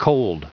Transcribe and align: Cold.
Cold. 0.00 0.46